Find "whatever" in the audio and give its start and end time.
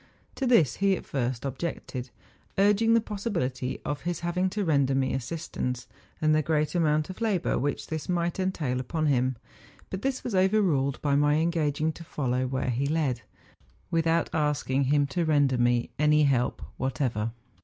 16.77-17.31